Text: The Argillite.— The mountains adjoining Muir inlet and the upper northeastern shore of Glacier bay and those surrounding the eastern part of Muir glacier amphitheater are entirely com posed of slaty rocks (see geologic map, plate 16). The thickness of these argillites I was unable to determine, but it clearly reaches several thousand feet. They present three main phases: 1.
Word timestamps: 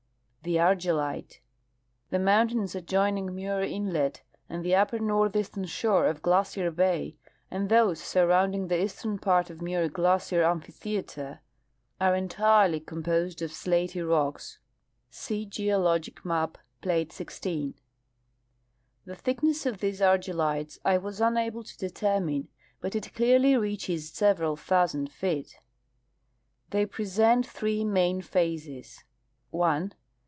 The 0.43 0.55
Argillite.— 0.57 1.37
The 2.09 2.17
mountains 2.17 2.73
adjoining 2.73 3.35
Muir 3.35 3.61
inlet 3.61 4.23
and 4.49 4.65
the 4.65 4.73
upper 4.73 4.97
northeastern 4.97 5.65
shore 5.65 6.07
of 6.07 6.23
Glacier 6.23 6.71
bay 6.71 7.15
and 7.51 7.69
those 7.69 8.01
surrounding 8.01 8.67
the 8.67 8.83
eastern 8.83 9.19
part 9.19 9.51
of 9.51 9.61
Muir 9.61 9.87
glacier 9.87 10.43
amphitheater 10.43 11.41
are 11.99 12.15
entirely 12.15 12.79
com 12.79 13.03
posed 13.03 13.43
of 13.43 13.51
slaty 13.53 14.01
rocks 14.01 14.57
(see 15.11 15.45
geologic 15.45 16.25
map, 16.25 16.57
plate 16.81 17.11
16). 17.11 17.75
The 19.05 19.15
thickness 19.15 19.67
of 19.67 19.77
these 19.77 20.01
argillites 20.01 20.79
I 20.83 20.97
was 20.97 21.21
unable 21.21 21.61
to 21.61 21.77
determine, 21.77 22.47
but 22.79 22.95
it 22.95 23.13
clearly 23.13 23.55
reaches 23.57 24.09
several 24.11 24.55
thousand 24.55 25.11
feet. 25.11 25.59
They 26.71 26.87
present 26.87 27.45
three 27.45 27.83
main 27.85 28.23
phases: 28.23 29.03
1. 29.51 29.93